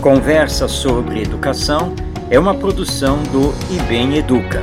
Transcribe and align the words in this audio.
Conversa 0.00 0.66
sobre 0.66 1.20
Educação 1.20 1.94
é 2.30 2.38
uma 2.38 2.54
produção 2.54 3.22
do 3.24 3.52
IBEM 3.70 4.16
Educa. 4.16 4.62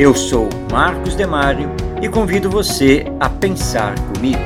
Eu 0.00 0.14
sou 0.14 0.48
Marcos 0.70 1.14
Demário 1.14 1.68
e 2.00 2.08
convido 2.08 2.48
você 2.48 3.04
a 3.20 3.28
pensar 3.28 3.94
comigo. 4.14 4.40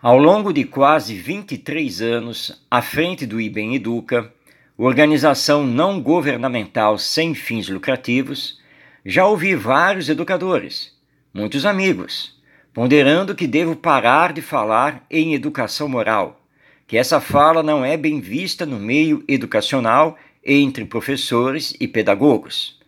Ao 0.00 0.16
longo 0.16 0.54
de 0.54 0.64
quase 0.64 1.14
23 1.16 2.00
anos 2.00 2.64
à 2.70 2.80
frente 2.80 3.26
do 3.26 3.38
IBEM 3.38 3.74
Educa, 3.74 4.32
organização 4.78 5.66
não 5.66 6.00
governamental 6.00 6.96
sem 6.96 7.34
fins 7.34 7.68
lucrativos, 7.68 8.58
já 9.04 9.26
ouvi 9.26 9.54
vários 9.54 10.08
educadores, 10.08 10.94
muitos 11.34 11.66
amigos, 11.66 12.39
ponderando 12.72 13.34
que 13.34 13.46
devo 13.46 13.74
parar 13.74 14.32
de 14.32 14.42
falar 14.42 15.04
em 15.10 15.34
educação 15.34 15.88
moral, 15.88 16.40
que 16.86 16.96
essa 16.96 17.20
fala 17.20 17.62
não 17.62 17.84
é 17.84 17.96
bem 17.96 18.20
vista 18.20 18.64
no 18.64 18.78
meio 18.78 19.24
educacional 19.28 20.16
entre 20.44 20.84
professores 20.84 21.74
e 21.80 21.86
pedagogos, 21.86 22.78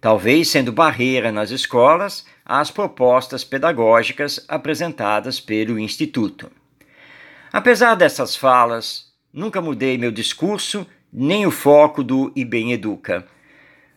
talvez 0.00 0.48
sendo 0.48 0.72
barreira 0.72 1.30
nas 1.30 1.50
escolas 1.50 2.24
às 2.44 2.70
propostas 2.70 3.44
pedagógicas 3.44 4.44
apresentadas 4.48 5.38
pelo 5.38 5.78
Instituto. 5.78 6.50
Apesar 7.52 7.94
dessas 7.94 8.34
falas, 8.34 9.12
nunca 9.32 9.60
mudei 9.60 9.98
meu 9.98 10.10
discurso 10.10 10.86
nem 11.12 11.46
o 11.46 11.50
foco 11.50 12.02
do 12.02 12.32
IBEM 12.34 12.72
Educa. 12.72 13.26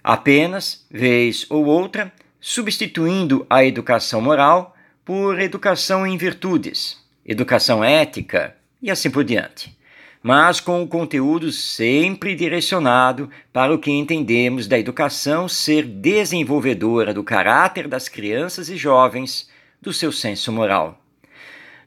Apenas, 0.03 0.85
vez 0.91 1.45
ou 1.49 1.65
outra, 1.65 2.11
substituindo 2.39 3.45
a 3.49 3.63
educação 3.63 4.21
moral 4.21 4.74
por 5.05 5.39
educação 5.39 6.05
em 6.05 6.17
virtudes, 6.17 6.97
educação 7.23 7.83
ética 7.83 8.55
e 8.81 8.89
assim 8.89 9.11
por 9.11 9.23
diante, 9.23 9.77
mas 10.23 10.59
com 10.59 10.81
o 10.81 10.87
conteúdo 10.87 11.51
sempre 11.51 12.33
direcionado 12.33 13.29
para 13.53 13.71
o 13.71 13.77
que 13.77 13.91
entendemos 13.91 14.65
da 14.65 14.79
educação 14.79 15.47
ser 15.47 15.83
desenvolvedora 15.85 17.13
do 17.13 17.23
caráter 17.23 17.87
das 17.87 18.09
crianças 18.09 18.67
e 18.67 18.75
jovens, 18.75 19.47
do 19.79 19.93
seu 19.93 20.11
senso 20.11 20.51
moral. 20.51 20.99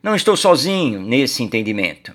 Não 0.00 0.14
estou 0.14 0.36
sozinho 0.36 1.02
nesse 1.02 1.42
entendimento. 1.42 2.14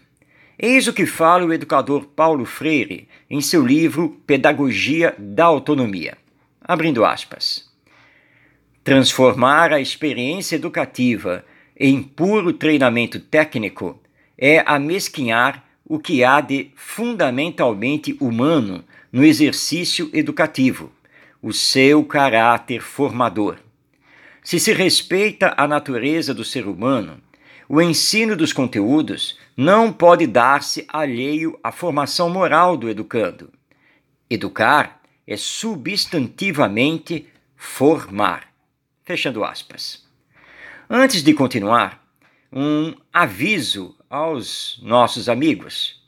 Eis 0.58 0.88
o 0.88 0.94
que 0.94 1.06
fala 1.06 1.44
o 1.44 1.52
educador 1.52 2.06
Paulo 2.06 2.46
Freire 2.46 3.10
em 3.30 3.42
seu 3.42 3.66
livro 3.66 4.22
Pedagogia 4.26 5.14
da 5.20 5.44
Autonomia. 5.44 6.18
Abrindo 6.62 7.04
aspas. 7.04 7.73
Transformar 8.84 9.72
a 9.72 9.80
experiência 9.80 10.58
educativa 10.58 11.46
em 11.80 12.04
puro 12.04 12.52
treinamento 12.52 13.18
técnico 13.18 13.98
é 14.38 14.62
amesquinhar 14.66 15.64
o 15.86 15.98
que 15.98 16.22
há 16.22 16.42
de 16.42 16.70
fundamentalmente 16.76 18.18
humano 18.20 18.84
no 19.10 19.24
exercício 19.24 20.10
educativo, 20.12 20.92
o 21.42 21.54
seu 21.54 22.04
caráter 22.04 22.82
formador. 22.82 23.58
Se 24.44 24.60
se 24.60 24.74
respeita 24.74 25.54
a 25.56 25.66
natureza 25.66 26.34
do 26.34 26.44
ser 26.44 26.68
humano, 26.68 27.22
o 27.70 27.82
ensino 27.82 28.36
dos 28.36 28.52
conteúdos 28.52 29.40
não 29.56 29.94
pode 29.94 30.28
dar-se 30.28 30.86
alheio 30.90 31.58
à 31.64 31.72
formação 31.72 32.30
moral 32.30 32.76
do 32.76 32.90
educando. 32.90 33.50
Educar 34.30 35.02
é 35.26 35.38
substantivamente 35.38 37.28
formar. 37.56 38.53
Fechando 39.06 39.44
aspas. 39.44 40.02
Antes 40.90 41.22
de 41.22 41.34
continuar, 41.34 42.02
um 42.52 42.94
aviso 43.12 43.96
aos 44.10 44.80
nossos 44.82 45.28
amigos. 45.28 46.02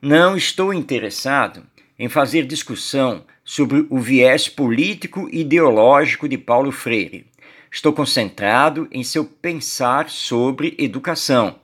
Não 0.00 0.34
estou 0.34 0.72
interessado 0.72 1.62
em 1.98 2.08
fazer 2.08 2.46
discussão 2.46 3.24
sobre 3.44 3.86
o 3.90 3.98
viés 3.98 4.48
político 4.48 5.28
e 5.30 5.40
ideológico 5.40 6.26
de 6.26 6.38
Paulo 6.38 6.72
Freire. 6.72 7.26
Estou 7.70 7.92
concentrado 7.92 8.88
em 8.90 9.04
seu 9.04 9.26
pensar 9.26 10.08
sobre 10.08 10.74
educação. 10.78 11.56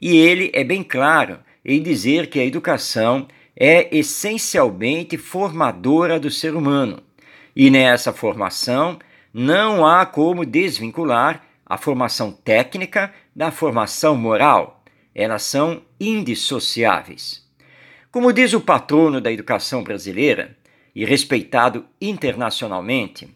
E 0.00 0.16
ele 0.16 0.52
é 0.54 0.62
bem 0.62 0.84
claro 0.84 1.40
em 1.64 1.82
dizer 1.82 2.28
que 2.28 2.38
a 2.38 2.44
educação 2.44 3.26
é 3.56 3.88
essencialmente 3.96 5.16
formadora 5.16 6.20
do 6.20 6.30
ser 6.30 6.54
humano. 6.54 7.02
E 7.56 7.68
nessa 7.68 8.12
formação 8.12 8.96
não 9.32 9.86
há 9.86 10.04
como 10.04 10.44
desvincular 10.44 11.44
a 11.64 11.76
formação 11.76 12.32
técnica 12.32 13.12
da 13.34 13.50
formação 13.50 14.16
moral. 14.16 14.82
Elas 15.14 15.42
são 15.42 15.82
indissociáveis. 16.00 17.48
Como 18.10 18.32
diz 18.32 18.52
o 18.52 18.60
patrono 18.60 19.20
da 19.20 19.30
educação 19.30 19.84
brasileira, 19.84 20.56
e 20.94 21.04
respeitado 21.04 21.84
internacionalmente, 22.00 23.28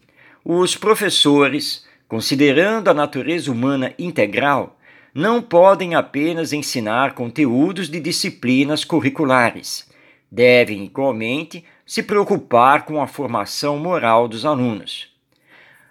os 0.43 0.75
professores, 0.75 1.85
considerando 2.07 2.89
a 2.89 2.93
natureza 2.93 3.51
humana 3.51 3.93
integral, 3.97 4.77
não 5.13 5.41
podem 5.41 5.95
apenas 5.95 6.51
ensinar 6.51 7.13
conteúdos 7.13 7.89
de 7.89 7.99
disciplinas 7.99 8.83
curriculares. 8.83 9.89
Devem, 10.29 10.83
igualmente, 10.83 11.63
se 11.85 12.03
preocupar 12.03 12.83
com 12.83 13.01
a 13.01 13.07
formação 13.07 13.79
moral 13.79 14.27
dos 14.27 14.45
alunos. 14.45 15.14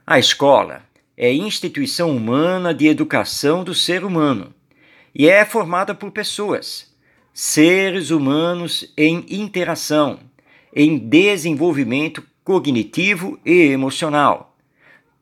A 0.07 0.19
escola 0.19 0.83
é 1.17 1.33
instituição 1.33 2.15
humana 2.15 2.75
de 2.75 2.87
educação 2.87 3.65
do 3.65 3.75
ser 3.75 4.05
humano 4.05 4.55
e 5.15 5.27
é 5.27 5.47
formada 5.47 5.95
por 5.95 6.11
pessoas, 6.11 6.95
seres 7.33 8.11
humanos 8.11 8.93
em 8.99 9.25
interação, 9.31 10.21
em 10.77 10.99
desenvolvimento 10.99 12.23
cognitivo 12.45 13.41
e 13.47 13.71
emocional, 13.71 14.55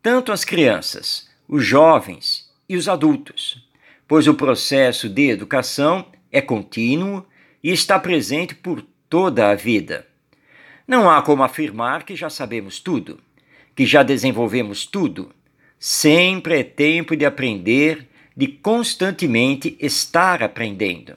tanto 0.02 0.32
as 0.32 0.44
crianças, 0.44 1.30
os 1.46 1.64
jovens 1.64 2.50
e 2.68 2.76
os 2.76 2.88
adultos, 2.88 3.64
pois 4.08 4.26
o 4.26 4.34
processo 4.34 5.08
de 5.08 5.30
educação 5.30 6.06
é 6.32 6.40
contínuo 6.40 7.24
e 7.62 7.70
está 7.70 8.00
presente 8.00 8.52
por 8.52 8.84
toda 9.08 9.48
a 9.48 9.54
vida. 9.54 10.08
Não 10.88 11.08
há 11.08 11.22
como 11.22 11.44
afirmar 11.44 12.02
que 12.02 12.16
já 12.16 12.28
sabemos 12.28 12.80
tudo 12.80 13.20
que 13.74 13.86
já 13.86 14.02
desenvolvemos 14.02 14.86
tudo. 14.86 15.30
Sempre 15.78 16.60
é 16.60 16.62
tempo 16.62 17.16
de 17.16 17.24
aprender, 17.24 18.08
de 18.36 18.46
constantemente 18.46 19.76
estar 19.80 20.42
aprendendo. 20.42 21.16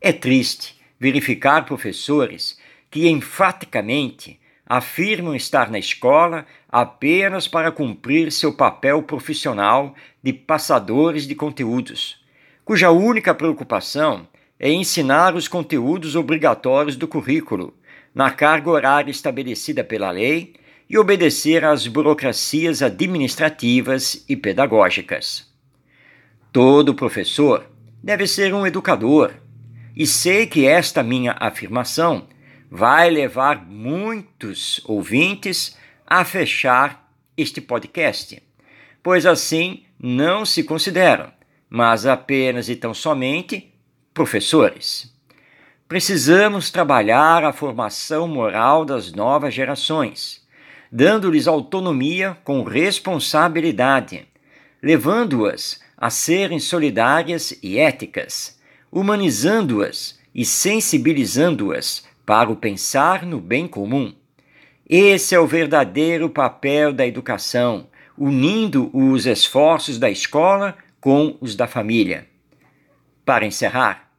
É 0.00 0.12
triste 0.12 0.76
verificar 0.98 1.64
professores 1.64 2.58
que 2.90 3.08
enfaticamente 3.08 4.38
afirmam 4.66 5.34
estar 5.34 5.70
na 5.70 5.78
escola 5.78 6.46
apenas 6.68 7.48
para 7.48 7.72
cumprir 7.72 8.30
seu 8.32 8.54
papel 8.54 9.02
profissional 9.02 9.94
de 10.22 10.32
passadores 10.32 11.26
de 11.26 11.34
conteúdos, 11.34 12.22
cuja 12.64 12.90
única 12.90 13.34
preocupação 13.34 14.28
é 14.58 14.70
ensinar 14.70 15.34
os 15.34 15.48
conteúdos 15.48 16.14
obrigatórios 16.14 16.96
do 16.96 17.08
currículo, 17.08 17.74
na 18.14 18.30
carga 18.30 18.70
horária 18.70 19.10
estabelecida 19.10 19.82
pela 19.82 20.10
lei 20.10 20.54
e 20.92 20.98
obedecer 20.98 21.64
às 21.64 21.86
burocracias 21.86 22.82
administrativas 22.82 24.22
e 24.28 24.36
pedagógicas. 24.36 25.50
Todo 26.52 26.94
professor 26.94 27.66
deve 28.04 28.26
ser 28.26 28.52
um 28.52 28.66
educador, 28.66 29.32
e 29.96 30.06
sei 30.06 30.46
que 30.46 30.66
esta 30.66 31.02
minha 31.02 31.34
afirmação 31.40 32.28
vai 32.70 33.08
levar 33.08 33.64
muitos 33.66 34.82
ouvintes 34.84 35.78
a 36.06 36.26
fechar 36.26 37.10
este 37.38 37.58
podcast, 37.62 38.42
pois 39.02 39.24
assim 39.24 39.84
não 39.98 40.44
se 40.44 40.62
consideram, 40.62 41.32
mas 41.70 42.04
apenas 42.04 42.68
e 42.68 42.76
tão 42.76 42.92
somente 42.92 43.72
professores. 44.12 45.10
Precisamos 45.88 46.70
trabalhar 46.70 47.44
a 47.44 47.52
formação 47.52 48.28
moral 48.28 48.84
das 48.84 49.10
novas 49.10 49.54
gerações 49.54 50.41
dando-lhes 50.92 51.48
autonomia 51.48 52.36
com 52.44 52.62
responsabilidade, 52.62 54.28
levando-as 54.82 55.80
a 55.96 56.10
serem 56.10 56.58
solidárias 56.58 57.58
e 57.62 57.78
éticas, 57.78 58.60
humanizando-as 58.90 60.20
e 60.34 60.44
sensibilizando-as 60.44 62.04
para 62.26 62.50
o 62.50 62.56
pensar 62.56 63.24
no 63.24 63.40
bem 63.40 63.66
comum. 63.66 64.14
Esse 64.86 65.34
é 65.34 65.40
o 65.40 65.46
verdadeiro 65.46 66.28
papel 66.28 66.92
da 66.92 67.06
educação, 67.06 67.86
unindo 68.18 68.90
os 68.92 69.24
esforços 69.24 69.98
da 69.98 70.10
escola 70.10 70.76
com 71.00 71.38
os 71.40 71.56
da 71.56 71.66
família. 71.66 72.26
Para 73.24 73.46
encerrar, 73.46 74.12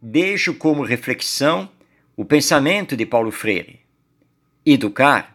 deixo 0.00 0.54
como 0.54 0.82
reflexão 0.84 1.68
o 2.16 2.24
pensamento 2.24 2.96
de 2.96 3.04
Paulo 3.04 3.30
Freire. 3.30 3.80
Educar 4.64 5.33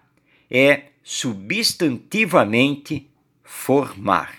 é 0.49 0.83
substantivamente 1.03 3.09
formar. 3.43 4.33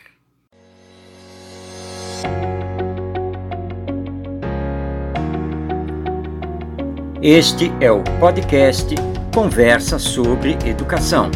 Este 7.23 7.71
é 7.81 7.93
o 7.93 8.03
podcast 8.19 8.95
Conversa 9.35 9.99
sobre 9.99 10.53
Educação, 10.65 11.31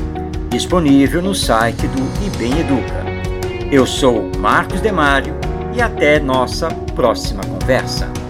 disponível 0.48 1.20
no 1.20 1.34
site 1.34 1.86
do 1.88 2.26
IBEM 2.26 2.60
Educa. 2.60 3.04
Eu 3.70 3.86
sou 3.86 4.30
Marcos 4.38 4.80
Demário 4.80 5.34
e 5.76 5.82
até 5.82 6.18
nossa 6.18 6.68
próxima 6.94 7.44
conversa. 7.44 8.23